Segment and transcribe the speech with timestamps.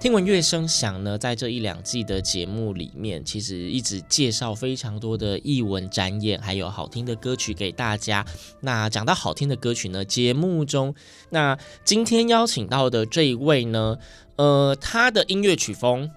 [0.00, 8.24] 听闻乐声响呢，在这一两季的节目里面，其实一直介绍非常多的艺文展演，还有好听的歌曲给大家。
[8.60, 10.94] 那讲到好听的歌曲呢，节目中，
[11.28, 13.98] 那今天邀请到的这一位呢，
[14.36, 16.10] 呃，他的音乐曲风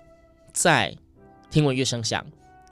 [0.53, 0.95] 在
[1.51, 2.25] 听闻乐声响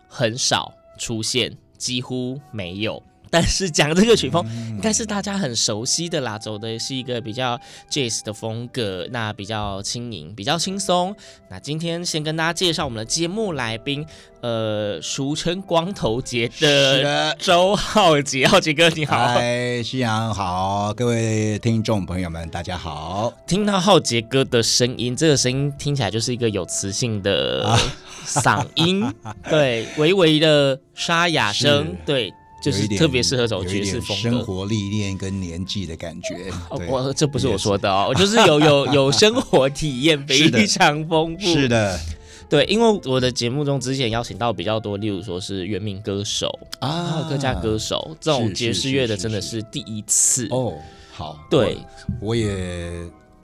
[0.07, 3.03] 很少出现，几乎没有。
[3.31, 7.57] 但是讲这个曲风，应该是大家很熟悉的啦，走的是一个比较
[7.89, 11.15] jazz 的风格，那比较轻盈，比较轻松。
[11.49, 14.05] 那今天先跟大家介绍我们的节目来宾，
[14.41, 19.17] 呃，俗称光头杰的周浩杰，浩杰哥你好。
[19.17, 23.31] 嗨，夕阳好，各位听众朋友们，大家好。
[23.47, 27.79] 听到浩杰哥的声音，这个声音听起来就是一个有磁性的
[28.27, 29.09] 嗓音，
[29.49, 32.33] 对，微微的沙哑声，对。
[32.61, 36.51] 就是特别适合走爵士风格，生活历练跟年纪的感觉。
[36.69, 41.41] 哦我这不是我说的哦，我就是有有 有生活体验，非常丰富。
[41.41, 41.99] 是的，
[42.47, 46.47] 对，因为我的节目中之前邀请到比较多，例如说是原名歌手
[46.79, 49.61] 啊、客家歌手这种爵士乐的，真的是。
[49.63, 50.47] 第一次。
[50.51, 50.77] 哦。
[51.13, 51.77] 好，对，
[52.21, 52.91] 我也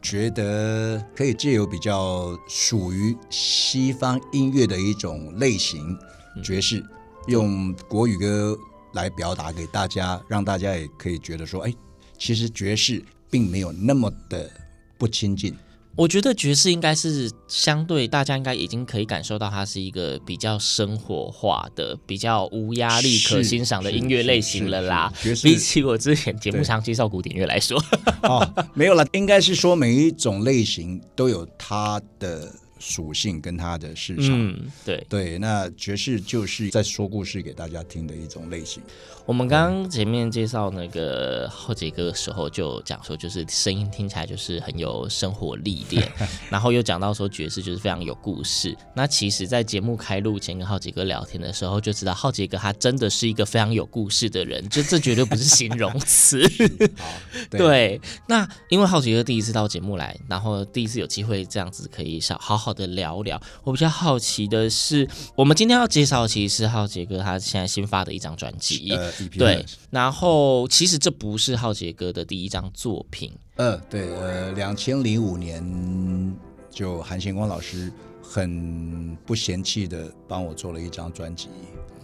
[0.02, 5.98] 觉得可以借由比较属于西方音乐的一种类型
[6.44, 6.84] 爵士，
[7.28, 8.58] 用国语歌。
[8.94, 11.74] 来表达给大家，让大家也可以觉得说，哎，
[12.18, 14.50] 其实爵士并没有那么的
[14.98, 15.54] 不亲近。
[15.96, 25.12] 我觉得爵士应该是相对大家应该已经可以感受到，它是一个比较生活化的、比较无压力可欣赏的音乐类型了啦。
[25.20, 27.84] 爵士比起我之前节目上介绍古典乐来说，
[28.22, 32.54] 哦，没有了，应该是说每一种类型都有它的。
[32.80, 38.82] 属性跟它的市场，嗯，对对，那爵士就是在说故事给大家听的一种类型。
[39.26, 46.10] 我们刚刚前面介绍那个浩杰哥的时候，就讲说，就是声音听起来就是很有生活历练，
[46.50, 48.74] 然后又讲到说爵士就是非常有故事。
[48.96, 56.42] 那其实，在节目开录前跟浩杰哥聊天的时候，就知道浩杰哥他真的是一个非常有故事的人，就这绝对不是形容词。
[57.52, 63.42] 对，对，那因为浩杰哥第一次到节目来，然后第一次有机会这样子可以少好好的聊聊。
[63.64, 68.92] 我比较好奇的是，我们今天要介绍的其实是浩杰哥他现在新发的一张专辑。
[68.92, 73.32] 呃对，然后其实这不是浩杰哥的第一张作品。
[73.56, 76.36] 呃，对，呃，两千零五年
[76.70, 77.92] 就韩贤光老师
[78.22, 81.50] 很不嫌弃的帮我做了一张专辑。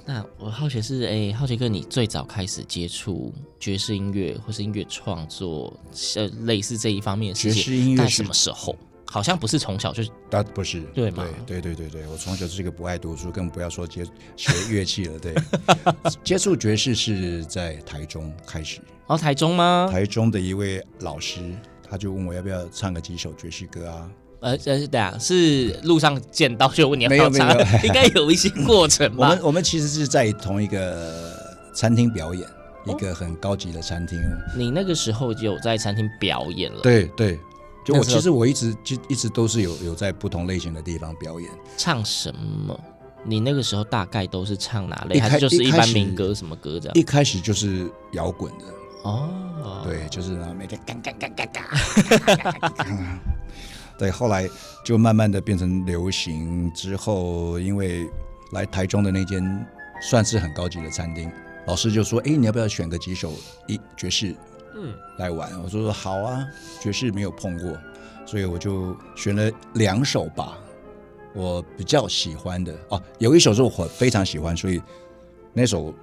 [0.06, 5.72] 那我好奇是，哎，浩杰哥，你最早开始接触爵士音乐或是音乐创作，
[6.16, 8.76] 呃，类似这一方面的事情，爵士音乐在什么时候？
[9.14, 10.02] 好像不是从小就，
[10.32, 11.24] 啊，不是，对吗？
[11.46, 14.04] 对对对对对，我从小就是一个不爱读书，更不要说接
[14.36, 15.20] 学乐器了。
[15.20, 15.36] 对，
[16.26, 18.82] 接触爵士是在台中开始。
[19.06, 19.88] 哦，台中吗？
[19.92, 21.42] 台中的一位老师，
[21.88, 24.10] 他就问我要不要唱个几首爵士歌啊？
[24.40, 29.30] 呃呃，对啊，是路上见到就问你要不要唱， 应该有一些过程吧？
[29.30, 31.40] 我们我们其实是在同一个
[31.76, 32.44] 餐厅表演，
[32.88, 34.20] 一个很高级的餐厅。
[34.58, 36.82] 你那个时候就有在餐厅表演了？
[36.82, 37.40] 对对。
[37.84, 41.52] 就我其实我一直就一直都是有有在不同类型的地方表演。
[41.78, 42.80] 唱什么？
[43.26, 45.20] 你那个时候大概都是唱哪类？
[45.20, 46.96] 还是就是一般民歌什么歌这样？
[46.96, 48.66] 一开始就是摇滚的
[49.04, 53.20] 哦，对，就是每天嘎嘎嘎嘎嘎。
[53.98, 54.50] 对，后来
[54.84, 58.10] 就慢慢的变成流行之后，因为
[58.52, 59.66] 来台中的那间
[60.02, 61.32] 算是很高级的餐厅，
[61.68, 63.32] 老师就说：“哎，你要不要选个几首
[63.68, 64.36] 一爵士？”
[64.76, 66.46] 嗯，来玩，我说说好啊，
[66.82, 67.78] 爵士没有碰过，
[68.26, 70.58] 所以我就选了两首吧，
[71.34, 74.82] 我比较喜欢的哦，有一首是我非常喜欢，所以
[75.54, 75.94] 那首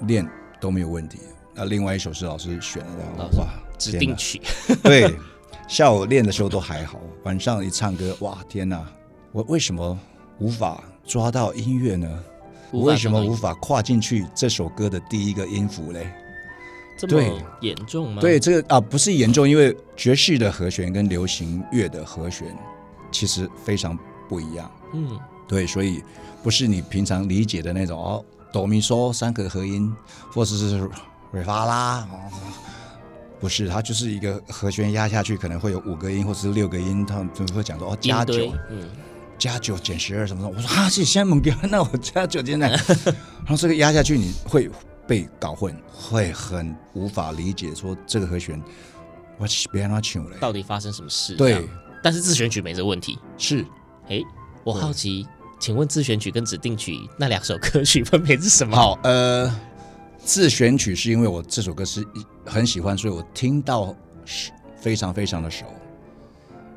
[0.00, 0.28] 练
[0.60, 1.18] 都没有问题。
[1.54, 3.46] 那另外一首是老师选的，哇，
[3.78, 4.40] 指定曲，
[4.82, 5.14] 对，
[5.68, 8.84] 下午练的时候都还好，晚上一唱歌，哇，天哪，
[9.32, 9.98] 我为什么
[10.38, 12.24] 无法抓到音乐呢？
[12.72, 16.12] 我为什么无法跨进去这首歌的第一个音符嘞？
[16.96, 18.20] 这对么严重吗？
[18.20, 22.56] 对，这个啊不是严重，因为爵士的和弦跟流行乐的和弦
[23.10, 23.98] 其实非常
[24.28, 24.70] 不一样。
[24.92, 25.18] 嗯，
[25.48, 26.02] 对，所以
[26.42, 29.92] 不是你平常理解的那种哦，哆咪嗦三个和音，
[30.32, 30.88] 或者是
[31.32, 32.30] 瑞发啦，哦，
[33.40, 38.88] 不是，它就是一个和弦压下去可能会有五个音或者是六个音，他们就会讲说哦加九，嗯，
[39.36, 40.48] 加九减十二什么的。
[40.48, 44.70] 我说啊，这现在猛掉， 那我加九进来，然后这个压下去你会
[45.06, 48.62] 被搞混，会很无法理解说这个和弦。
[50.38, 51.34] 到底发生什么事？
[51.34, 51.68] 对，
[52.02, 53.18] 但是自选曲没这问题。
[53.36, 53.66] 是
[54.08, 54.22] 哎，
[54.62, 55.26] 我好奇，
[55.58, 58.76] 请问自选曲跟指定曲那两首歌曲分别是什么？
[58.76, 59.52] 好，呃，
[60.18, 63.92] 自选曲是因为我这首歌是一很喜欢，所以我听到
[64.24, 65.64] 是非常非常的熟。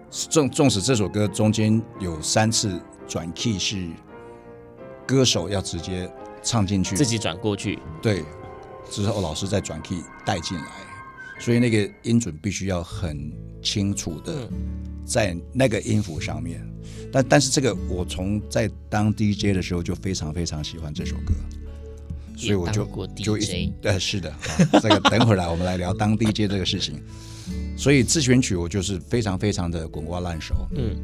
[0.09, 3.87] 纵纵使这首歌中间有三次转 key 是
[5.05, 6.11] 歌手要直接
[6.47, 8.23] 唱进去，自己转过去，对，
[8.89, 10.65] 之后老师再转 key 带进来，
[11.39, 14.49] 所以那个音准必须要很清楚的
[15.05, 16.65] 在那个音符上面。
[17.11, 21.33] 但但是这个我从在当 DJ 的时候就非常非常喜欢这首歌，
[22.37, 22.85] 所以我就
[23.15, 23.37] 就
[23.83, 27.03] 呃是的，好这个等会儿来我们来聊当 DJ 这个事情。
[27.77, 30.95] 所以自选曲我就是非常非常的滚瓜烂熟，嗯，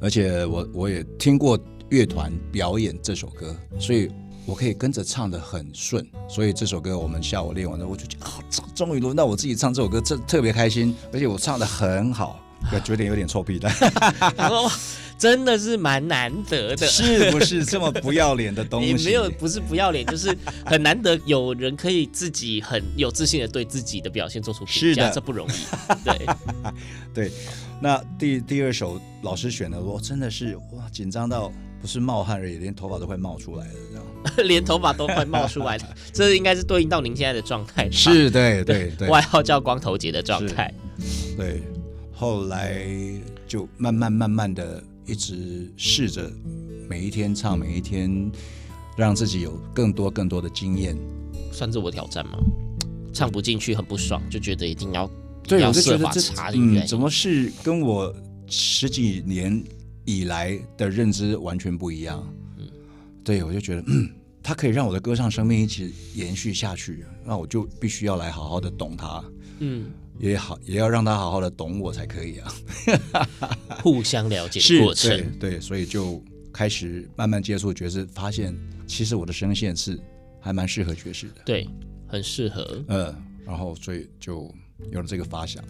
[0.00, 1.58] 而且我我也听过
[1.90, 4.08] 乐团表演这首歌，所以
[4.48, 6.04] 我可以跟着唱得很顺。
[6.26, 12.40] 所以这首歌我们下午练完了，我就觉得啊，终终于轮到我自己唱这首歌，这特别开心，而且我唱得很好，
[12.82, 13.70] 觉得有点臭屁的，
[15.18, 18.94] 真的是蛮难得的，是不是 这么不要脸的东西？
[18.94, 20.34] 你没有不是不要脸，就是
[20.64, 25.52] 很难得有人可以自己很有自信的对自己的表现做出评价，是的这不容易。
[26.04, 26.26] 对，
[27.12, 27.32] 对，
[27.82, 34.04] 那第第二首老师选的，我真的是哇紧张到不是冒汗而已，连头发都快冒出来了，这样。
[34.48, 37.88] 连头发都快冒出来了， 这应该是对应到您现在的状态。
[37.90, 40.72] 是，对对对，外号叫光头节的状态。
[41.36, 41.62] 对，
[42.12, 42.84] 后来
[43.46, 46.30] 就慢慢慢慢的一直试着
[46.88, 48.30] 每一天唱，每一天
[48.96, 50.96] 让自己有更多更多的经验。
[51.52, 52.38] 算自我挑战吗？
[53.14, 55.08] 唱不进去很不爽，就觉得一定要
[55.44, 58.14] 对，要我就觉设法得这个原因嗯，怎么是跟我
[58.48, 59.62] 十几年
[60.08, 62.26] 以来的认知完全不一样？
[62.56, 62.66] 嗯，
[63.22, 64.08] 对，我就觉得嗯，
[64.42, 69.22] 它可以让我的歌唱生命一直延续下去，那我就必须要来好好的懂它。
[69.58, 72.54] 嗯，也好，也要让他好好的懂我才可以啊。
[73.84, 75.10] 互相了解的是过程。
[75.38, 78.56] 对对，所以就开始慢慢接触爵士，发现
[78.86, 80.00] 其实我的声线是
[80.40, 81.42] 还蛮适合爵士的。
[81.44, 81.68] 对，
[82.06, 82.82] 很适合。
[82.88, 83.14] 嗯，
[83.44, 84.50] 然后所以就
[84.90, 85.62] 有了这个发想。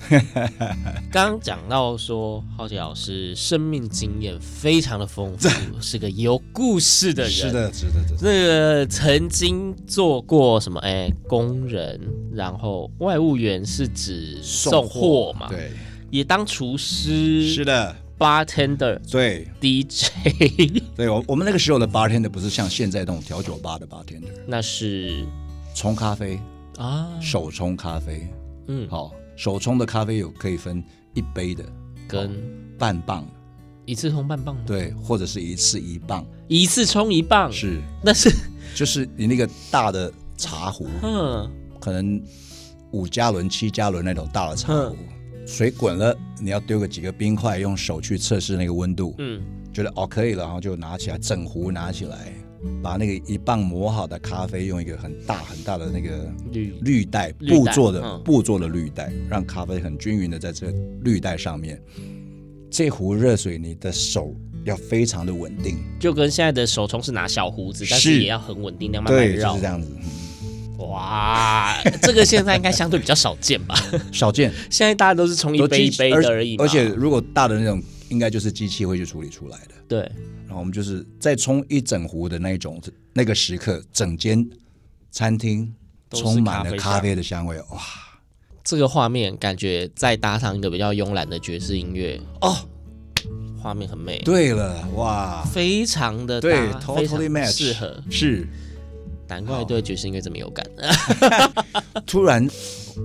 [1.11, 5.49] 刚 刚讲到说，浩杰老师生命经验非常的丰富，
[5.81, 7.33] 是个有故事的人。
[7.33, 8.19] 是的，是的，是的。
[8.21, 10.79] 那个曾经做过什么？
[10.81, 12.01] 哎，工人，
[12.33, 15.73] 然后外务员是指送货嘛？，对，
[16.11, 21.09] 也当厨师，是的，，bartender、对 DJ，对。
[21.09, 25.25] 我我们那个时候的 bartender 不是像现在那种调酒吧的 bartender，那是
[25.75, 26.39] 冲咖啡，
[26.77, 28.29] 啊，手冲咖啡。
[28.69, 30.83] 嗯，好，手冲的咖啡有可以分
[31.15, 31.65] 一杯的
[32.07, 32.31] 跟
[32.79, 33.27] 半磅，
[33.85, 38.31] 一次冲半磅吗？，对，或者是一次一磅，一次冲一磅，是，那是，
[38.75, 41.51] 就是你那个大的茶壶，嗯，
[41.81, 42.23] 可能
[42.93, 44.97] 五加仑、七加仑那种大的茶壶，
[45.47, 49.43] 水滚了，你要丢个几个冰块，用手去测试那个温度，嗯，
[49.73, 52.33] 觉得哦可以了，然后就拿起来，整壶拿起来，
[52.83, 60.73] 把那个一磅磨好的咖啡用一个很大很大的那个绿滤袋布做的嗯布做的滤袋，让咖啡很均匀的在这个
[61.03, 61.81] 滤袋上面。
[62.71, 64.35] 这壶热水，你的手
[64.65, 69.67] 要非常的稳定，就跟现在的手冲是拿小壶子，但是是也要很稳定，那慢慢绕，就绕是这。
[69.67, 69.89] 样子，
[70.79, 73.75] 哇，这个现在应该相对比较少见吧？
[74.13, 74.53] 少见。
[74.71, 79.75] 现在大家都是冲一杯一杯的而已嘛而且如果大的那种，应该就是机器会去处理出来的。
[79.89, 80.01] 对，
[80.47, 82.81] 然后我们就是再冲一整壶的那一种，
[83.13, 84.49] 那个时刻，整间
[85.11, 85.75] 餐厅
[86.09, 87.59] 都充满了咖啡的香味。
[87.71, 87.81] 哇
[88.65, 92.55] 这个画面感觉再搭上一个比较慵懒的爵士音乐，哦，
[93.59, 98.47] 画面很美，对了，哇，非常的对，totally match，适合，是。
[99.27, 100.67] 难怪对爵士音乐这么有感。
[102.07, 102.49] 突然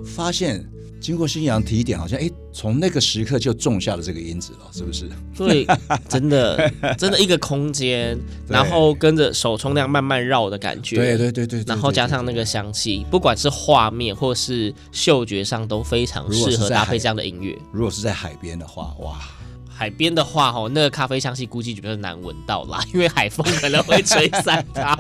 [0.06, 0.66] 发现，
[1.04, 5.10] 经过新阳提点，好像哎，从那个时刻就种下了这个因子了，是不是？
[5.36, 5.68] 对，
[6.08, 8.18] 真的， 真的一个空间，
[8.48, 17.54] 然后跟着手冲那样慢慢绕的感觉，对对对对，对然后加上那个香气，不管是画面或是嗅觉上都非常适合搭配这样的音乐。
[17.74, 19.20] 如果是在海边的话，哇，
[19.68, 24.94] 海边的话，吼，那个咖啡香气估计就比较难闻到啦， 因为海风可能会吹散它。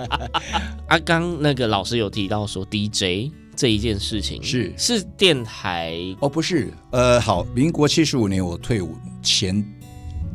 [0.89, 4.73] 啊，刚那个老师有提到说 DJ 这一件事情是。
[4.77, 9.63] 是电台哦，不是，呃，好，民国七十五年我退伍前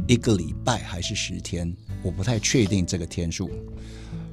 [0.07, 3.51] 一个礼拜还是十天，我不太确定这个天数。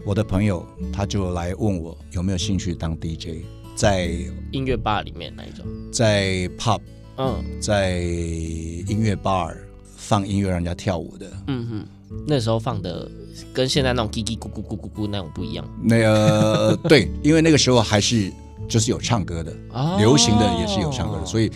[0.06, 0.63] 我的朋友
[0.94, 3.44] 他就来问我有没有兴趣当 DJ，
[3.75, 4.12] 在
[4.51, 6.80] 音乐吧里面那一种，在 pub，
[7.18, 9.58] 嗯，在音乐 bar
[9.98, 11.86] 放音乐让人家跳舞的，嗯哼，
[12.27, 13.10] 那时候放的
[13.51, 15.68] 跟现在那种叽叽咕咕咕咕咕那种不一样。
[15.84, 18.32] 那个对，因为那个时候还是
[18.67, 21.51] 就是有唱歌的，哦、流行的也是有唱歌的，所以。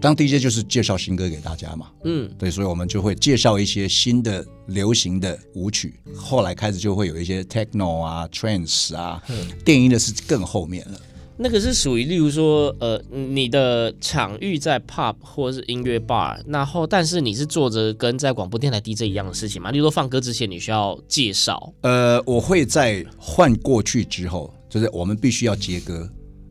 [0.00, 5.98] 当 DJ 就是介绍新歌给大家嘛，嗯，对，所以我们就会介绍一些新的流行的舞曲。
[6.14, 11.00] 后来开始就会有一些 techno 啊、trance 啊，嗯、电音的是更后面了。
[11.36, 19.72] 那个是属于，例如说，呃，你的场域在 pub 或是音乐 bar，然后但是你是做着跟在广播电台 DJ 一样的事情嘛？
[19.72, 21.74] 例如说放歌之前你需要介绍。
[21.80, 26.08] 呃，我会在换过去之后，就是我们必须要接歌。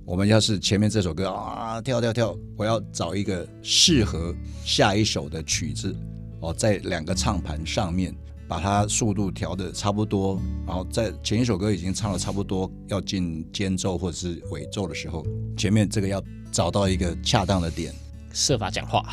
[0.07, 4.33] 我们要是前面这首歌啊跳跳跳，我要找一个适合
[4.63, 5.93] 下一首的曲子
[6.39, 8.15] 哦，在两个唱盘上面
[8.47, 15.25] 把它速度调的差不多，然后在前一首歌已经唱了差不多，要进间奏或者是尾奏的时候，
[15.57, 16.23] 前面这个要
[16.53, 17.93] 找到一个恰当的点，
[18.31, 19.03] 设法讲话。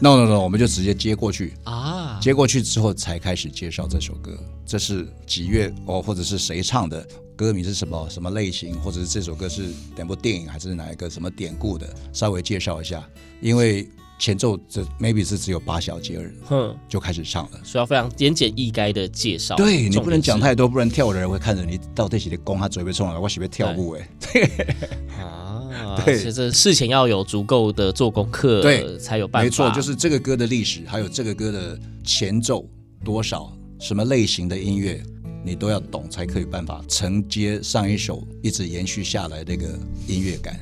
[0.00, 7.08] No No No，我们就直接接过去 啊，接过去之后才开始介绍这首歌，这是几月哦，或者是谁唱的。
[7.42, 8.08] 歌名是什么？
[8.08, 8.78] 什么类型？
[8.80, 9.64] 或者是这首歌是
[9.96, 11.86] 哪部电影，还是哪一个什么典故的？
[12.12, 13.04] 稍微介绍一下。
[13.40, 19.56] 因为前奏这 maybe 是只有八小节而已，哼，就开始唱了，所以要非常言简意赅的介绍。
[19.56, 24.08] 对，你不能讲太多，不然跳舞的人会看着你到底是的弓他嘴被冲了，我喜欢跳舞哎。
[25.20, 29.44] 啊，对，这事前要有足够的做功课，对，才有办法。
[29.44, 32.64] 没错，就是这个歌的历史，还有这个歌的前奏
[33.04, 35.02] 多少，什么类型的音乐。
[35.44, 40.58] 你都要懂，才可以办法承接上一首一直延续下来的一个音乐感。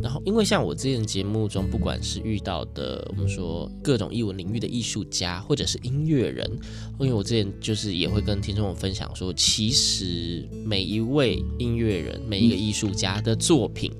[0.00, 6.48] 然后，因为像我之前节目中，不管是遇到的我们说各种艺文领域的艺术家，或者是音乐人，
[7.00, 13.90] 因为我之前就是也会跟听众们分享说，其实每一位音乐人、每一个艺术家的作品，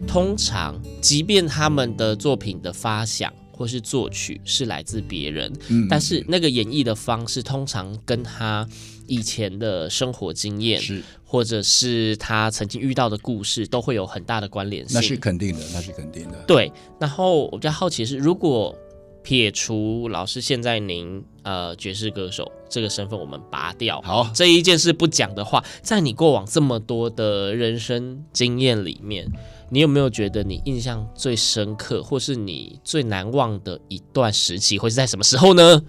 [0.00, 8.68] 嗯、通常即便他们的作品的发想或是作曲是来自别人，嗯、但是那个演绎的方式通常跟他。
[9.06, 14.94] 以前的生活经验，是或者是他曾经遇到的故事，都会有很大的关联性。
[14.94, 16.42] 那是肯定的，那是肯定的。
[16.46, 18.74] 对，然后我比较好奇的是，如果
[19.22, 29.30] 撇除老师现在您呃爵士歌手这个身份，我们拔掉好这一件事不讲的话，在你过往这么多的人生经验里面，
[29.70, 35.82] 你有没有觉得你印象最深刻，或是你最难忘的一段时期，会是在什么时候呢？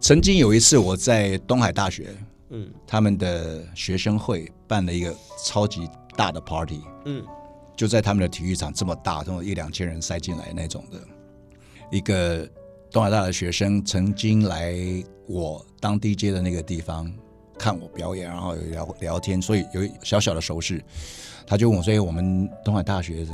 [0.00, 2.14] 曾经有一次，我在东海大学，
[2.50, 7.24] 嗯，他们的学生会办了一个超级大的 party，嗯，
[7.76, 11.00] 就在他们的体育场这么大，这种一两千人塞进来那种的，
[11.90, 12.48] 一个
[12.92, 14.74] 东海大的学生曾经来
[15.26, 17.12] 我当 DJ 的那个地方
[17.58, 20.80] 看我表演，然后有聊聊天，所以有小小的熟识，
[21.48, 23.24] 他就问我说：“哎，我们东海大学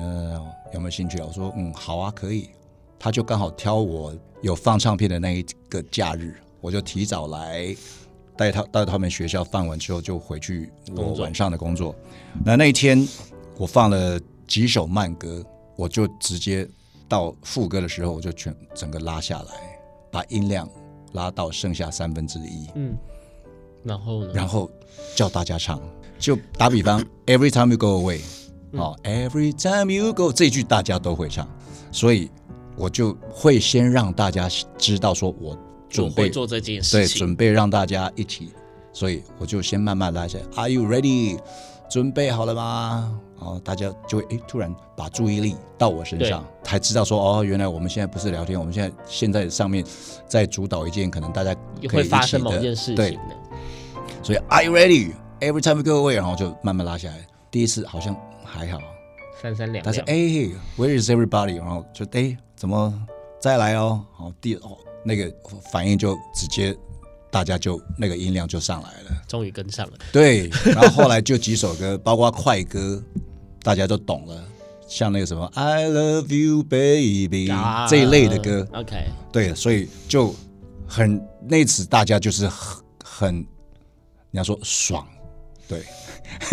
[0.73, 2.49] 有没有兴趣？”我说：“嗯，好啊，可以。”
[2.97, 6.37] 他就刚好挑我有放唱片的那一个假日。
[6.61, 7.77] 我就提早来
[8.37, 11.93] 带他 到他们学校放完之后就回去我晚上的工作。
[11.93, 13.07] 工作那那一天
[13.59, 15.45] 我放了几首慢歌，
[15.77, 16.67] 我就直接
[17.09, 19.79] 到副歌的时候我就全整个拉下来，
[20.11, 20.67] 把音量
[21.13, 22.71] 拉到剩下三分之一。
[22.77, 22.97] 嗯，
[23.85, 24.31] 然后呢？
[24.35, 24.69] 然后
[25.15, 25.81] 叫大家唱，
[26.19, 28.21] 就打比方，Every time you go away，
[28.73, 31.47] 哦、嗯 oh，Every time you go，这句大家都会唱，
[31.93, 32.31] 所以
[32.77, 35.57] 我就会先让大家知道说我。
[35.91, 38.51] 准备做这件事情，对，准备让大家一起，
[38.93, 40.29] 所以我就先慢慢来。
[40.57, 41.39] Are you ready？
[41.89, 43.17] 准备好了吗？
[43.39, 49.85] 然后大家就会诶，突然把注意力到我身上，才知道说哦，原来我们现在不是聊天，我们现在现在上面
[50.27, 51.55] 在主导一件可能大家
[51.89, 53.21] 可以发生某件事情
[54.25, 57.27] 所以 Are you ready？Every time we go away，然后就慢慢拉下来。
[57.51, 58.81] 第一次好像还好，
[59.41, 60.15] 三三两两，但是哎
[60.79, 61.57] ，Where is everybody？
[61.59, 62.93] 然后就哎，怎么
[63.39, 64.05] 再来哦？
[64.13, 64.79] 好，第哦。
[65.07, 65.31] 那个
[65.71, 66.75] 反应就直接，
[67.31, 69.93] 大家就那个音量就上来了，终于跟上了。
[70.11, 73.03] 对，然后后来就几首歌，包括快歌，
[73.63, 74.43] 大家都懂了，
[74.89, 78.67] 像那个什么 I love you baby、啊、这一类的歌。
[78.73, 78.97] OK，
[79.31, 80.35] 对，所以就
[80.89, 83.47] 很那次大家就是很很，
[84.35, 85.07] 你要说爽，
[85.69, 85.85] 对。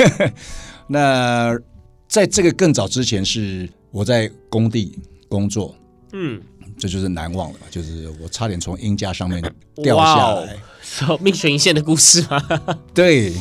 [0.85, 1.59] 那
[2.07, 5.75] 在这个更早之前是我在工地工作，
[6.13, 6.39] 嗯。
[6.77, 9.43] 这就是难忘了嘛，就是我差点从鹰架上面
[9.83, 12.41] 掉下来，说命悬一线的故事吗？
[12.93, 13.33] 对，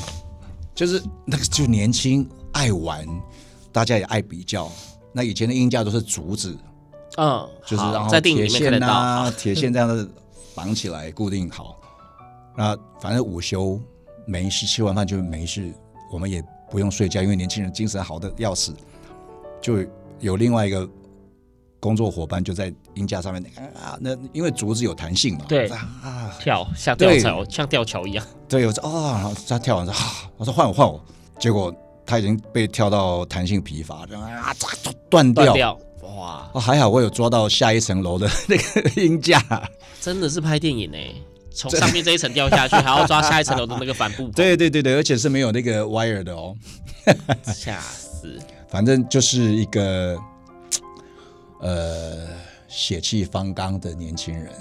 [0.75, 3.06] 就是那个就年轻爱玩，
[3.73, 4.70] 大家也爱比较。
[5.12, 6.54] 那以前的鹰架都是竹子，
[7.16, 10.06] 嗯，就是然后在电影里面看得到，铁线这样的
[10.54, 11.80] 绑起来固定好。
[12.59, 13.80] 那反正午休
[14.27, 15.73] 没事，吃完饭就没事，
[16.12, 18.75] 我们也不用睡觉，因为年轻人精神好的要死。
[19.61, 19.85] 就
[20.21, 20.89] 有另外一个
[21.79, 23.43] 工作伙伴就在鹰架上面
[23.75, 28.27] 啊，那因为竹子有弹性嘛，对啊，跳像吊桥，像吊桥一样。
[28.49, 31.03] 对，我说啊，然后他跳完说啊，我说换我换我，
[31.39, 31.75] 结果
[32.07, 34.55] 他已经被跳到弹性疲乏，这样啊，
[35.09, 35.79] 断掉，断掉，
[36.17, 39.43] 哇，还好我有抓到下一层楼的那个 音架，
[40.00, 40.99] 真的是拍电影呢。
[41.52, 44.28] 从上面这一层掉下去，还要抓下一层楼的那个帆布。
[44.37, 46.57] 对对对对，而且是没有那个 wire 的哦，
[47.52, 48.38] 吓死！
[48.69, 50.19] 反正就是一个
[51.61, 52.28] 呃
[52.69, 54.52] 血气方刚的年轻人，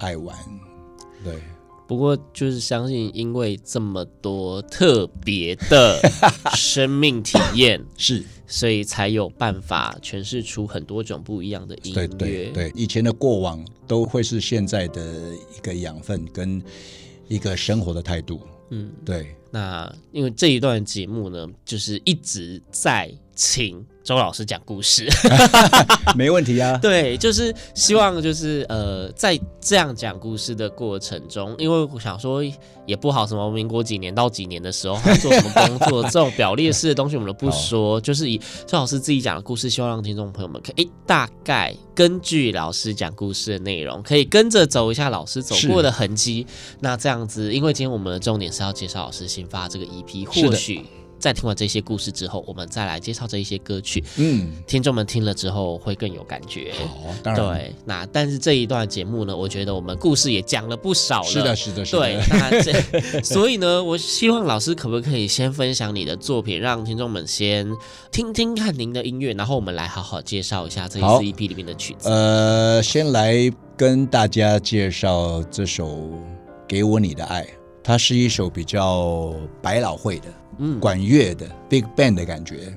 [0.00, 0.36] 爱玩。
[1.24, 1.42] 对，
[1.86, 6.00] 不过就是相信，因为这么多特别的
[6.56, 8.24] 生命体验 是。
[8.48, 12.06] 所以才有办法诠释出很多种不一样的音乐。
[12.06, 16.62] 对对对，以前的过往都会是现在的一个养分跟
[17.26, 18.40] 一个生活的态度。
[18.70, 19.34] 嗯，对。
[19.50, 25.08] 那因为这一段节目呢，就是一直在请周老师讲故事，
[26.14, 26.78] 没问题啊。
[26.80, 32.40] 对，就是希望就是呃，在这样讲故事的过程中，因为我想说
[32.86, 46.46] 也不好，什么民国几年到几年的时候还做什么工作，这种表列式的东西我们都不说， 就是以周老师自己讲的故事，希望让听众朋友们可以大概根据老师讲故事的内容，可以跟着走一下老师走过的痕迹。
[46.78, 50.86] 那这样子，因为今天我们的重点是要介绍老师新发这个 EP，或许。
[51.18, 54.02] 在听完这些故事之后，我们再来介绍这一些歌曲。
[54.16, 56.72] 嗯，听众们听了之后会更有感觉。
[56.78, 57.44] 好，当然。
[57.44, 61.28] 对，那但是这一段节目呢，我觉得我们故事也讲了不少了。
[61.28, 61.98] 是的，是的，是的。
[61.98, 67.66] 对，那这所以呢，我希望老师可不可以先分享你的作品，让听众们先
[68.12, 72.08] 听听看您的音乐，然后我们来好好介绍一下这一次 EP 里面的曲子。
[72.08, 75.88] 呃，先来跟大家介绍这首
[76.68, 77.42] 《给我你的爱》，
[77.82, 80.26] 它是一首比较百老汇的。
[80.58, 82.76] 嗯，管乐的 Big Band 的感觉，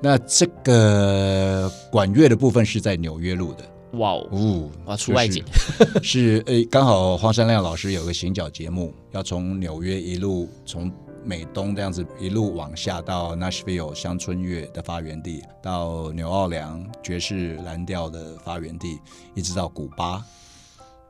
[0.00, 3.64] 那这个管乐的部分是在纽约录的。
[3.98, 5.44] 哇哦，哇，出外景
[6.02, 10.90] 是 诶，刚好黄山亮老师有个行脚节目，要从纽约一路从
[11.24, 18.98] 美东这样子一路往下到 Nashville 乡村乐的发源地，到纽奥良爵士蓝调的发源地，
[19.34, 20.24] 一直到古巴。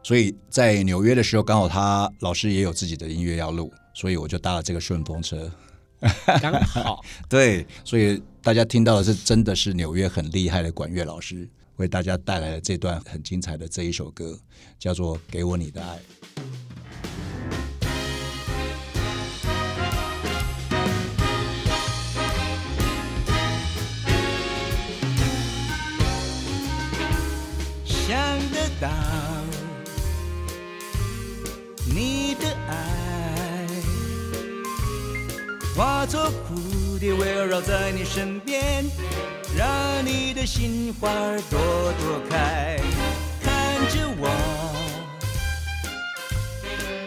[0.03, 5.51] 所以在纽约的时候，刚好他老师也有自己的音乐要录，所以我就搭了这个顺风车。
[6.41, 14.39] 刚好 对，所以大家听到的是真的是纽约很厉害的管乐老师为大家带来的这段很精彩的这一首歌，
[14.79, 15.97] 叫做《给我你的爱》。
[27.87, 28.89] 想得到
[36.05, 38.85] 化作蝴蝶围绕在你身边，
[39.57, 41.59] 让你的心花儿朵
[41.99, 42.79] 朵开。
[43.43, 44.29] 看着我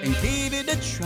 [0.03, 1.05] ，and give it a try，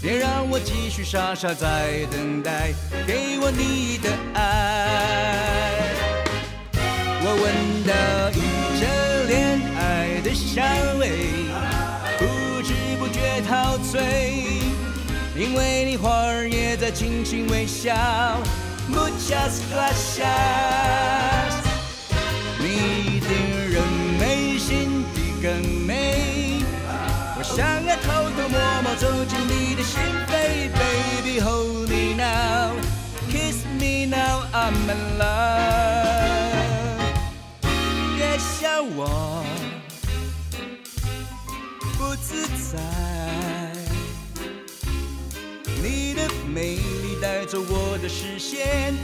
[0.00, 2.72] 别让我继续傻傻在等待，
[3.06, 5.76] 给我你的爱。
[7.20, 8.40] 我闻到一
[8.80, 11.44] 阵恋爱的香味。
[12.16, 14.43] 不知不觉陶醉，
[15.36, 17.92] 因为你花儿也在轻轻微笑。
[18.88, 20.24] Muchas gracias，
[22.58, 23.28] 你的
[23.70, 23.82] 人
[24.20, 26.62] 美心地更美，
[27.36, 36.54] 我想要偷偷摸摸走进你的心扉，Baby hold me now，kiss me now，I'm in love，
[38.16, 39.42] 别笑我
[41.98, 42.78] 不自在。
[46.52, 48.94] 美丽带走我的视线，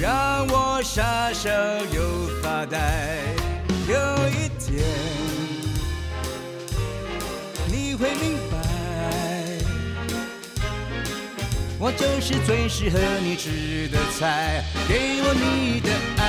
[0.00, 1.50] 让我傻笑
[1.94, 3.18] 又发呆。
[3.88, 3.94] 有
[4.28, 4.84] 一天，
[7.66, 8.56] 你会明白，
[11.78, 14.64] 我就是最适合你吃的菜。
[14.88, 16.21] 给我你的爱。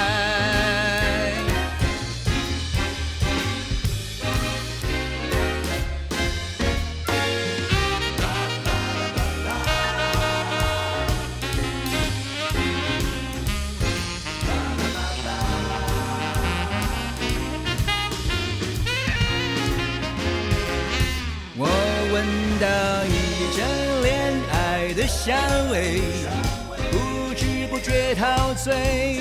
[28.24, 29.20] 陶醉，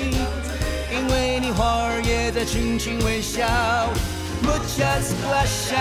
[0.89, 3.43] 因为你花儿也在轻轻微笑。
[4.41, 5.75] Muchas gracias，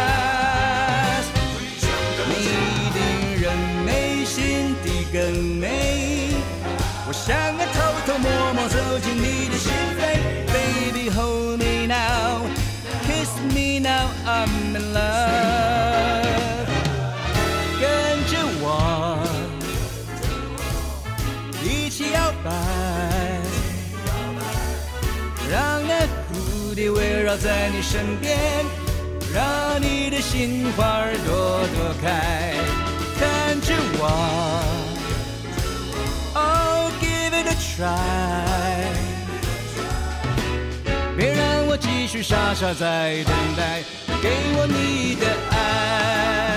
[2.26, 2.32] 你
[2.90, 2.98] 的
[3.40, 3.46] 人
[3.86, 5.20] 美心地更
[5.60, 6.34] 美，
[7.06, 9.54] 我想要偷偷摸摸走进你的
[27.36, 28.36] 在你身边，
[29.32, 32.54] 让你的心花儿朵朵开。
[33.18, 34.02] 看着我
[36.34, 37.86] ，Oh give it a try，
[41.16, 43.82] 别让我继续傻傻在等待，
[44.20, 46.51] 给我你的爱，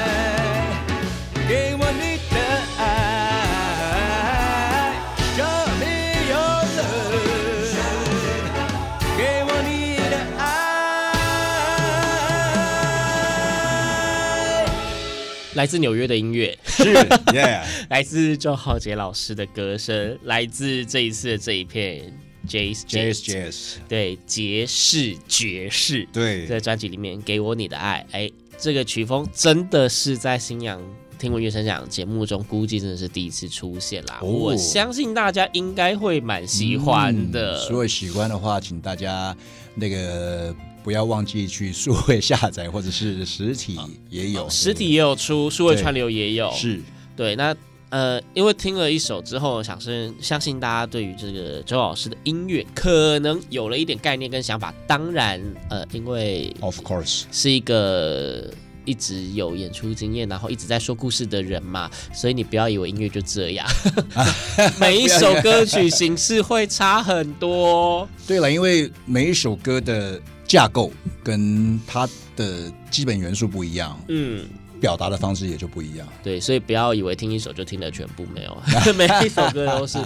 [15.55, 16.83] 来自纽约的音乐，是，
[17.33, 22.13] Yeah，来自周浩杰老师的歌声，来自这一次的这一片
[22.47, 26.45] Jazz Jazz Jazz，对，爵士爵士，对。
[26.45, 30.81] 在专辑里面给我你的爱，哎，这个曲风真的是在新阳
[31.17, 34.19] 听闻乐声响节目中，估计真的是第一次出现啦。
[34.21, 34.27] 哦。
[34.27, 37.57] 我相信大家应该会蛮喜欢的。
[37.59, 39.35] 嗯如果喜欢的话，请大家
[39.73, 40.53] 那个
[40.85, 43.75] 不要忘记去数位下载，或者是实体
[44.07, 46.79] 也有，实体也有出，数位串流也有，是
[47.17, 47.35] 对。
[47.35, 47.55] 那
[47.89, 54.71] 呃，因为听了一首之后，想是相信大家对于这个周老师的音乐可能有了一点概念跟想法。
[54.85, 58.53] 当然，呃，因为 Of course 是一个
[58.85, 63.67] 一直有演出经验，然后一直在说故事的人嘛，所以你不要以为音乐就这样，
[64.79, 68.07] 每一首歌曲形式会差很多。
[68.27, 70.21] 对了，因为每一首歌的
[70.55, 70.89] 架构
[71.21, 74.47] 跟它的基本元素不一样，嗯，
[74.79, 76.07] 表达的方式也就不一样。
[76.23, 78.57] 对，所以不要以为听一首就听了全部，没有，
[78.95, 79.97] 每一首歌都是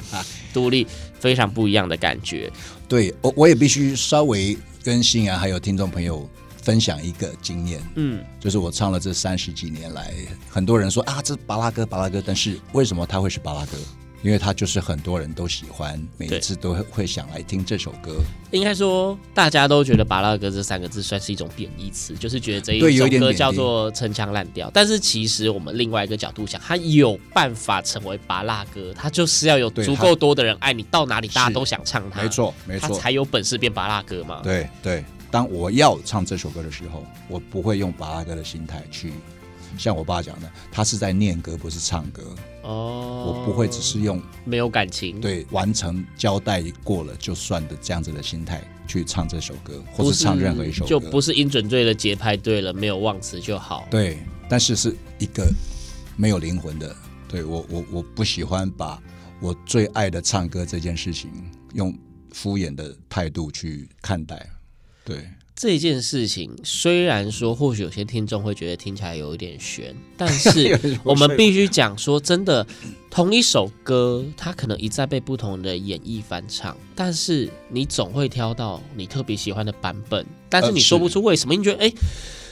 [0.52, 0.88] 独立
[1.20, 2.52] 非常不一样的感觉。
[2.88, 6.28] 对，我我也必须稍微跟欣然还有听众朋友
[6.64, 10.12] 分享一个经验，嗯，就是我唱了这三十几年来，
[10.50, 13.78] 很多人说啊，这是芭乐歌，芭乐歌，但是为什么它会是巴拉歌？
[14.22, 18.18] 因为它就是很多人都喜欢，每一次都会会想来听这首歌。
[18.52, 24.70] 应该说大家都觉得“巴拉歌”这三个字算是一种贬义词，就是觉得这一首歌叫做陈腔滥调。
[24.74, 34.42] 但是其实我们另外一个角度想，它有办法成为巴拉歌，它就是要有足够多的人爱你，到哪里大家都想唱它，没错，没错，它才有本事变巴拉歌嘛。
[34.44, 39.14] 对对，当我要唱这首歌的时候，我不会用巴拉歌的心态去，
[39.78, 42.24] 像我爸讲的，他是在念歌，不是唱歌。
[42.64, 53.88] 哦，我不会只是用没有感情，对完成交代过了就算的这样子的心态去唱这首歌，或是唱任何一首歌，就不是音准对了，节拍对了，没有忘词就好。
[53.90, 55.52] 对，但是是一个
[56.16, 56.96] 没有灵魂的。
[57.28, 59.02] 对我我我不喜欢把
[59.40, 61.32] 我最爱的唱歌这件事情
[61.74, 61.96] 用
[62.32, 64.50] 敷衍的态度去看待。
[65.06, 65.30] 对，
[65.60, 72.66] 这件事情虽然说，或许有些听众会觉得听起来有一点悬，但 是我们必须讲说，真的，
[73.10, 81.92] 同一首歌，它可能一再被不同的演绎翻唱，但是你总会挑到你特别喜欢的版本，但是你说不出为什么，你觉得哎，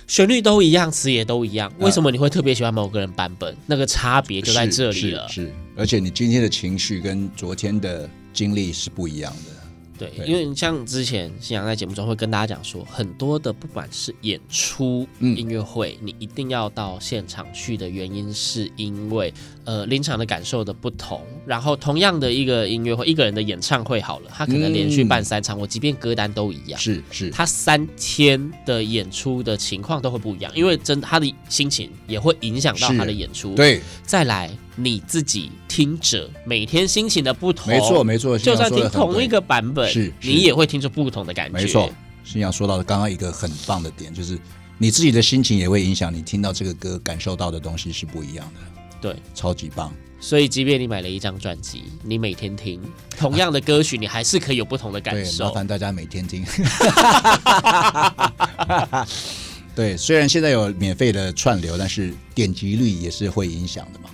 [0.05, 3.55] 旋律都一样，词也都一样，为什么你会特别喜欢某个人版本？
[3.67, 5.25] 那个差别就在这里了。
[5.29, 9.56] 是，是，是，而且你今天的情绪跟昨天的经历是不一样的。
[9.97, 10.25] 对，对。
[10.25, 15.37] 因为像之前新阳在节目中会跟大家讲说，很多的不管是演出、嗯。
[15.37, 19.33] 音乐会，你一定要到现场去的原因，是因为
[19.65, 21.21] 呃临场的感受的不同。
[21.45, 33.55] 然后同样的一个音乐会，一个人的演唱会好了，他可能连续办三场，我、嗯、即便歌单都一样，是是，他三天的演出的情况都会不一样，因为真他的心情也会影响到他的演出。
[33.55, 39.91] 对，再来你自己听者每天心情的不同，没错没错，就算听同一个版本。
[39.91, 41.53] 是，你也会听出不同的感觉。
[41.53, 41.91] 没错，
[42.23, 44.37] 新阳说到的刚刚一个很棒的点，就是
[44.77, 48.61] 你自己的心情也会影响你听到这个歌感受到的东西是不一样的。
[49.01, 49.91] 对，超级棒。
[50.19, 52.81] 所以，即便你买了一张专辑，你每天听
[53.17, 55.43] 同样的歌曲，你还是可以有不同的感受。
[55.43, 56.45] 对，麻烦大家每天听。
[59.75, 64.09] 对，虽然现在有免费的串流，但是点击率也是会影响的嘛。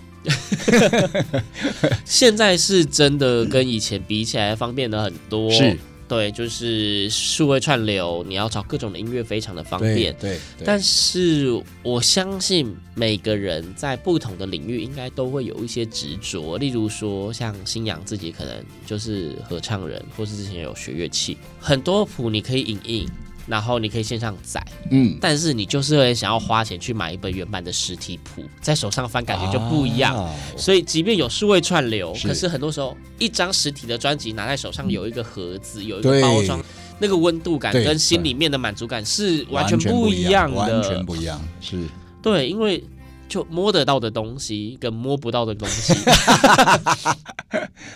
[2.05, 10.13] 现在是真的跟以前比起来方便了很多，是对，就是数位串流，你要找各种的音乐非常的方便。
[10.19, 16.57] 对，对但是我相信每个人在不同的领域，应该都会有一些执着。
[16.57, 18.53] 例如说，像新阳自己可能
[18.86, 23.07] 就是合唱人，或是之前有学乐器，很多谱你可以影印。
[23.45, 30.15] 然后你可以线上载，嗯，但是你就是会想要花钱去买一本原版的实体谱，在手上翻感觉就不一样。
[30.15, 36.63] 啊、所以即便有数位串流，是可是很多时候一张实体的专辑拿在手上，有一个盒子，有一个包装，
[36.99, 41.41] 那个温度感跟心里面的满足感是完全不一样的，完全不一样。
[41.60, 41.84] 是，
[42.21, 42.84] 对，因为。
[43.34, 45.91] 就摸得到的东西跟摸不到的东西，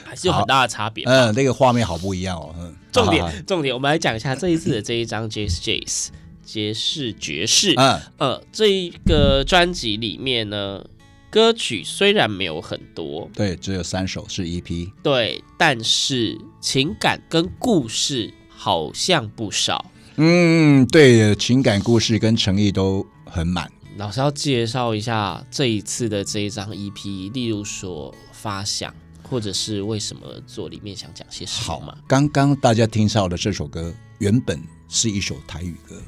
[0.04, 1.06] 还是有很大的差别。
[1.06, 2.56] 嗯，那个画面好不一样哦。
[2.58, 6.08] 嗯，重点重点，我们来讲一下这一次的这一张 Jazz Jazz
[6.44, 7.76] 爵士爵士。
[7.78, 10.84] 嗯呃，这一个专辑里面呢，
[11.30, 19.86] 歌曲虽然没有很多，对，只有三首是 EP，对，但是情感跟故事好像不少。
[20.16, 23.72] 嗯，对，情感故事跟诚意都很满。
[23.98, 31.98] 老师要介绍一下这一次的这一张 EP，例如说发想，或者是为什么做，里面想讲些什么吗？
[32.08, 36.00] 刚刚大家听到的这首歌原本是一首台语歌，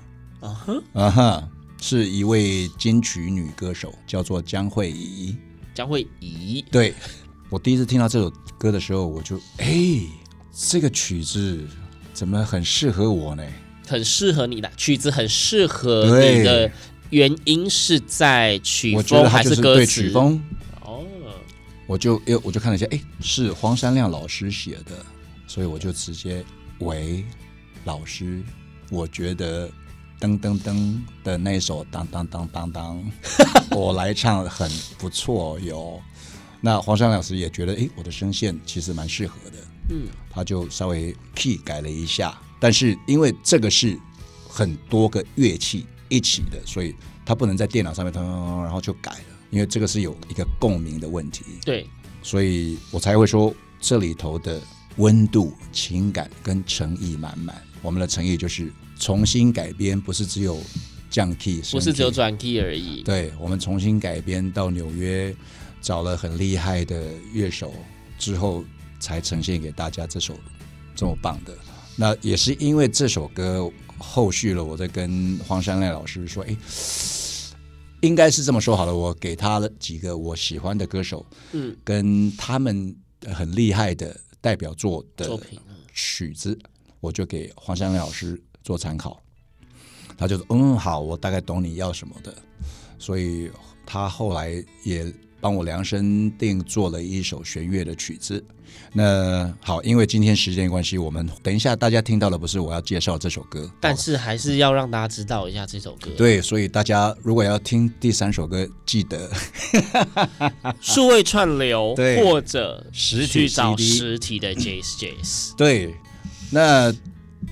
[0.42, 1.50] 啊哈啊哈，
[1.82, 5.36] 是一位金曲女歌手，叫做江惠仪。
[5.74, 6.94] 江惠仪，对，
[7.50, 10.02] 我第一次听到这首歌的时候，我就哎，
[10.54, 11.68] 这个曲子
[12.14, 13.44] 怎么很适合我呢？
[13.88, 16.72] 很适合你的曲子，很适合你的。
[17.10, 19.78] 原因是在曲风还是歌词？
[19.78, 20.42] 对曲风
[20.82, 21.04] 哦，
[21.88, 25.04] 我就又我就看了一下，哎，是黄山亮老师写的，
[25.48, 26.46] 所以我就直接
[26.80, 27.26] 喂
[27.84, 28.44] 老师，
[28.92, 29.68] 我觉得
[30.20, 33.12] 噔噔噔的那首当当当当当，
[33.72, 36.00] 我来唱很不错哟。
[36.62, 39.58] 那黄山老师也觉得，哎，我的声线其实蛮适合的，
[39.90, 43.98] 嗯，他就稍微 key 改了一下，但是因为这个是
[44.48, 45.86] 很多个乐器。
[46.10, 46.96] 一起的，所以
[47.26, 51.46] 他不能在电脑上面噔噔噔，然后就改了，因为这个是有一个共鸣的问题。
[51.64, 51.88] 对，
[52.22, 54.62] 所以我才会说这里头的
[54.98, 57.56] 温度、情感跟诚意满满。
[57.82, 60.60] 我们的诚意就是重新改编，不是只有
[61.10, 63.02] 降 key，不是只有转 key 而已。
[63.04, 65.34] 对，我们重新改编到纽约，
[65.80, 67.74] 找了很厉害的乐手
[68.18, 68.66] 之后，
[69.00, 70.36] 才呈现给大家这首
[70.94, 71.56] 这么棒的。
[72.00, 73.70] 那也是因为这首歌。
[74.02, 76.56] 后续了，我在跟黄山亮老师说，哎，
[78.00, 85.38] 应该是这么说好了，我给他了几个我喜欢的歌手，嗯，跟他们很厉害的代表作的
[85.94, 86.58] 曲子，
[87.02, 89.22] 我就给黄山亮老师做参考。
[90.18, 92.34] 他就说，嗯，好，我大概懂你要什么的，
[92.98, 93.52] 所以
[93.86, 95.14] 他后来也。
[95.42, 98.44] 帮我量身定做了一首弦乐的曲子。
[98.94, 106.12] 那好，因为今天时间关系，我们等一下大家听到的不是我要介绍这首歌，但是还是要让大家知道一下这首歌。
[106.18, 109.30] 对，所以大家如果要听第三首歌，记得
[110.80, 115.56] 数位串流，对或者实体找实体的 Jazz Jazz。
[115.56, 115.96] 对，
[116.52, 116.94] 那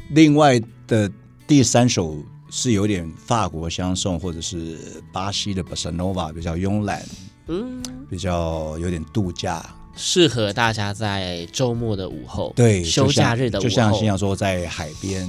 [0.10, 1.12] 另外的
[1.48, 4.78] 第三首是有点法国相送，或者是
[5.12, 7.04] 巴西的 Bossa Nova，比较慵懒。
[7.48, 15.28] 嗯，比较有点度假，适合大家在周末的午后，对，休假日的午后，就像新阳说，在海边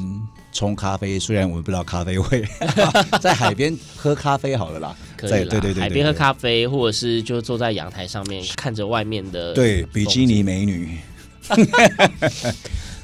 [0.53, 2.45] 冲咖啡，虽然我们不知道咖啡味，
[3.21, 10.99] 在海边喝咖啡好了啦，可以啦，对对对，对，海边喝咖啡，或者是就坐在阳台上面看着外面的，对，比基尼美女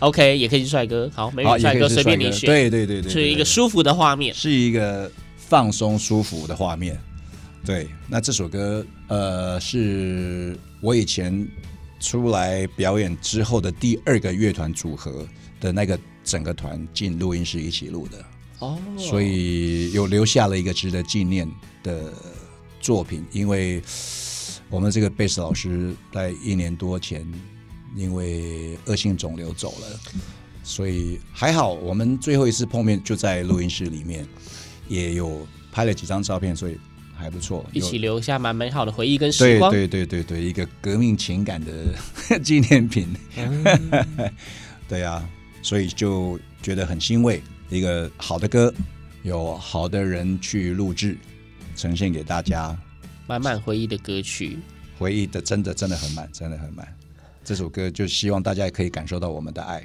[0.00, 6.98] ，OK，也可以是帅哥，好，美女帅哥随便你选，对对对对，是一个舒服的画面，是一个放松舒服的画面。
[7.64, 11.48] 对，那这首歌，呃，是我以前
[11.98, 15.26] 出来表演之后的第二个乐团组合
[15.60, 18.22] 的那个整个团进录音室一起录的
[18.58, 21.50] 哦，所以有留下了一个值得纪念
[21.82, 22.12] 的
[22.80, 23.24] 作品。
[23.32, 23.82] 因为
[24.68, 27.26] 我们这个贝斯老师在一年多前
[27.96, 30.00] 因为恶性肿瘤走了，
[30.62, 34.28] 所以还好，我们最后一次碰面就在录音室里面，
[34.86, 36.78] 也有拍了几张照片，所以。
[37.24, 39.72] 还不错，一起留下蛮美好的回忆跟时光。
[39.72, 41.72] 对对对对对，一个革命情感的
[42.44, 43.08] 纪念品。
[43.38, 43.64] 嗯、
[44.86, 45.26] 对啊，
[45.62, 47.42] 所以就觉得很欣慰。
[47.70, 48.72] 一个好的歌，
[49.22, 51.16] 有好的人去录制，
[51.74, 52.76] 呈现给大家。
[53.26, 54.58] 满满回忆的歌曲，
[54.98, 56.86] 回忆的真的真的很满，真的很满。
[57.42, 59.82] 这首歌就希望大家也可以感受到我们的爱。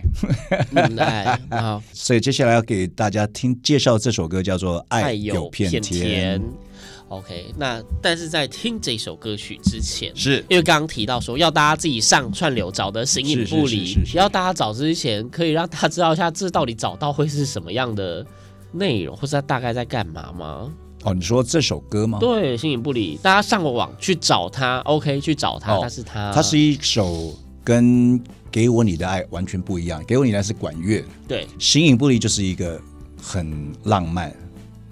[0.71, 6.41] 我们的爱好， 所以接下来要给大家听介绍这首歌，叫做《爱有片天》。
[6.89, 18.25] 天 OK，那但是在听这首歌曲之前，是因为刚刚提到说要大家自己上串流找的形影不离，要大家找之前可以让大家知道一下，这到底找到会是什么样的
[18.71, 20.71] 内容，或者它大概在干嘛吗？
[21.03, 22.19] 哦，你说这首歌吗？
[22.19, 28.19] 对，形影不离，大家上个网去找它，OK，去找它，它是它，它是一首跟
[28.51, 32.79] 《给我你的爱》完全不一样，《给我你的爱》是管乐，对，《形影不离》就是一个
[33.19, 34.35] 很浪漫、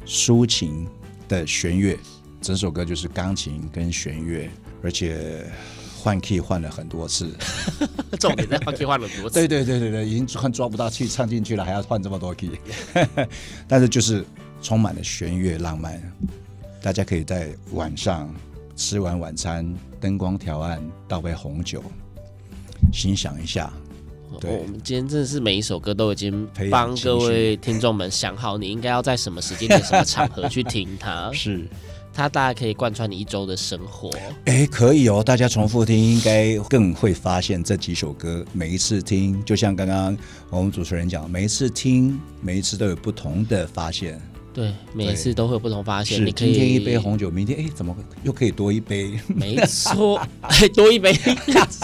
[0.05, 0.87] 抒情。
[1.27, 1.97] 的弦乐，
[2.41, 4.49] 整首歌就是钢琴跟弦乐，
[4.83, 5.45] 而且
[5.99, 7.31] 换 key 换了很多次，
[8.19, 9.35] 重点在换 key 换了很多次。
[9.39, 12.51] 对对对对对，已经换抓不到气唱进去了，还要换这么多 key，
[13.67, 14.23] 但是就是
[14.61, 16.01] 充满了弦乐浪漫，
[16.81, 18.33] 大家可以在晚上
[18.75, 21.83] 吃完晚餐，灯光调暗，倒杯红酒，
[22.93, 23.73] 欣赏一下。
[24.39, 31.31] 对，我们今天真的是每一首歌都已经帮各位听众们想好，你应该要在什么时间点、 什么场合去听它。
[31.33, 31.65] 是，
[32.13, 34.11] 它大概可以贯穿你一周的生活。
[34.45, 40.17] 哎，可以哦，大家重复听，应该更会发现这几首歌，每一次听，就像刚刚
[40.49, 44.21] 我们主持人讲，每一次听，每一次都有不同的发现。
[44.57, 46.19] 对，每次都会有不同发现。
[46.25, 49.11] 你可以今天一杯红酒，明天哎，怎么又可以多一杯？
[49.29, 50.19] 没错，
[50.75, 51.15] 多一杯。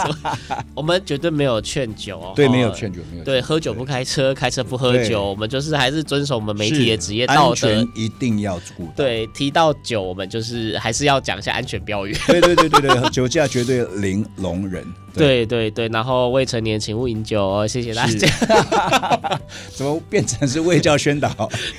[0.73, 3.23] 我们绝对没有劝酒哦，对，没有劝酒，没有。
[3.23, 5.23] 对，喝酒不开车，开车不喝酒。
[5.23, 8.87] 我们就是还是遵守我们媒体的职业道德，一定要顾。
[8.95, 12.17] 对，提到酒，我们就是还是要讲一下安全标语。
[12.25, 14.83] 对对对对对， 酒驾绝对零容忍。
[15.15, 19.39] 对对对，然后未成年请勿饮酒哦，谢谢大家。
[19.75, 21.29] 怎么变成是卫教宣导？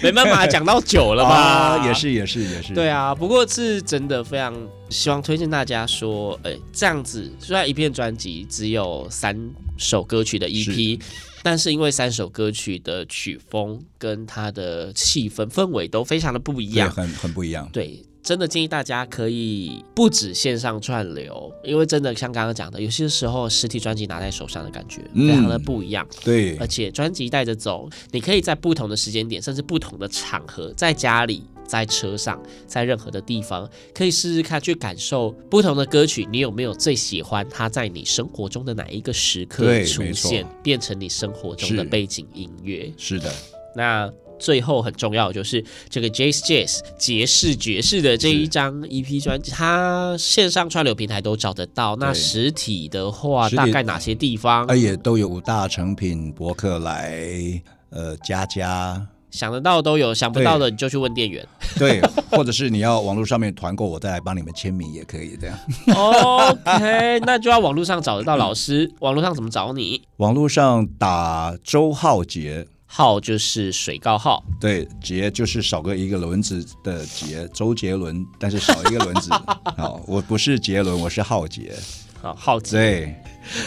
[0.00, 1.86] 没办法，讲到酒了吧？
[1.86, 2.74] 也是也是也是。
[2.74, 4.54] 对啊，不过是真的非常
[4.90, 9.36] 希望推荐大家说，哎，这样子虽然一片专辑只有三
[9.76, 11.00] 首歌曲的 EP，
[11.42, 17.68] 但是因为三首歌曲的曲风跟它的气氛氛围都非常的不一样，很很不一样。
[17.72, 18.02] 对。
[18.24, 26.06] 真的建议大家可以不止线上串流，因为真的像刚刚讲的，有些时候实体专辑拿在手上的感觉非常的不一样。
[26.10, 36.26] 嗯、对，而且专辑带着走，你可以在不同的时间点，甚至不同的场合，在家里、在车上、在任何的地方，可以试试看去感受不同的歌曲。
[36.32, 42.90] 你有没有最喜欢它在你生活中的哪一个时刻出现，变成你生活中的背景音乐？
[42.96, 43.30] 是的，
[43.76, 44.10] 那。
[44.38, 51.96] 最后很重要的就是这个 Jazz Jazz 杰士爵士的这一张 EP 专辑，它线上串流平台都找得到。
[51.96, 54.66] 那实体的话，大概哪些地方？
[54.66, 57.22] 呃，也都有大成品、博客来、
[57.90, 61.46] 呃，家家，想得到都有，想不到的你就去问店员。
[61.78, 65.58] 对， 或者是你要网络上面团购，我再来帮你们签名也可以这样。
[65.96, 68.90] OK，那就要网络上找得到老师。
[69.00, 70.02] 网络上怎么找你？
[70.18, 72.66] 网络上打周浩杰。
[72.96, 79.30] 浩就是水告浩，对，杰就是少个一个轮子的杰，周杰伦，但是少一个轮子。
[79.76, 81.74] 好，我不是杰伦，我是浩杰。
[82.22, 82.70] 好，浩杰。
[82.70, 83.16] 对，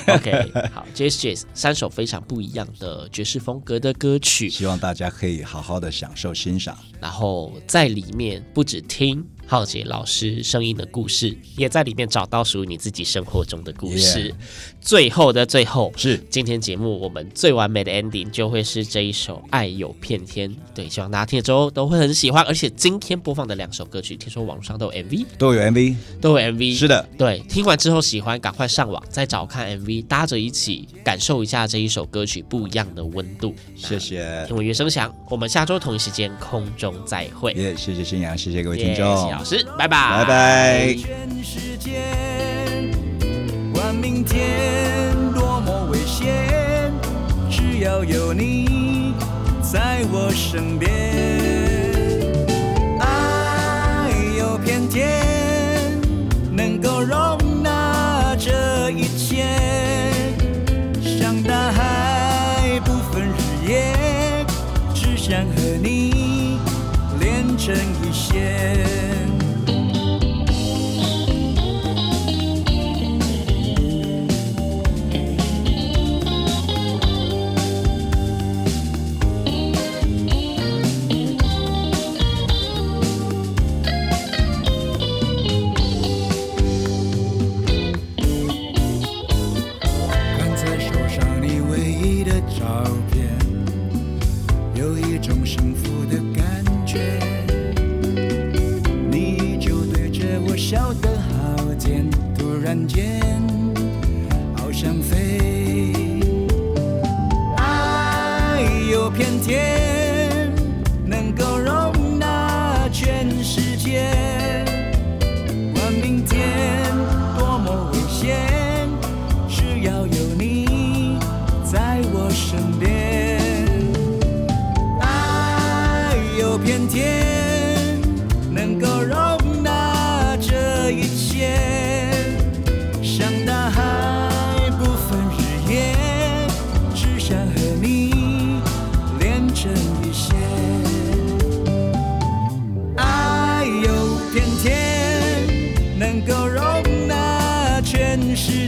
[0.16, 9.22] OK，好，Jazz Jazz 三首非常不一样的爵士风格的歌曲，希望大家可以好好的享受欣赏，然后在里面不止听。
[9.48, 14.36] 浩杰老师声音的故事，也在里面找到属于你自己生活中的故事。
[14.82, 20.50] 最后的最后，是今天节目我们最完美的 ending，就会是这一首《爱有片天》。
[20.76, 22.44] 对，希望大家听了之后都会很喜欢。
[22.44, 26.76] 而且今天播放的两首歌曲，听说网络上都有 MV，都有 MV，都有 MV。
[26.76, 33.54] 是的，对，听完之后喜欢，赶快上网再找看 MV，搭着一起感受一下这一首歌曲不一样的温度。
[33.76, 37.54] 谢谢，听我乐声响，我们下周同一时间空中再会。
[37.54, 39.06] 耶、yeah，谢谢新阳，谢谢各位听众。
[39.06, 40.96] Yeah, 老师，拜拜，拜拜。
[40.96, 42.02] 全世界，
[43.72, 46.92] 管明天多么危险，
[47.48, 49.14] 只要有你
[49.62, 50.90] 在我身边，
[53.00, 55.22] 爱有片天，
[56.52, 59.46] 能够容纳这一切，
[61.20, 63.94] 像大海不分日夜，
[64.96, 66.58] 只想和你
[67.20, 68.97] 连成一线。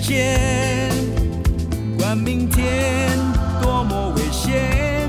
[0.10, 0.90] 见，
[1.96, 3.12] 管明天
[3.62, 5.08] 多么危险，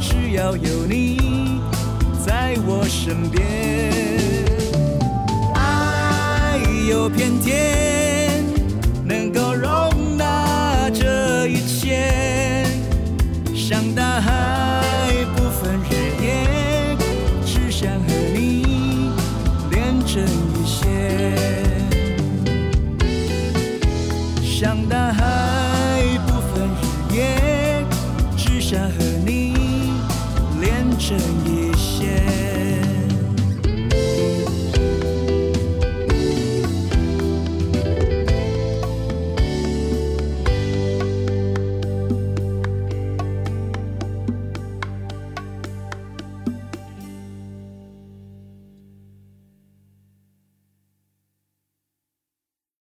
[0.00, 1.60] 只要有你
[2.24, 3.42] 在我身边。
[5.56, 6.56] 爱
[6.88, 7.97] 有偏见，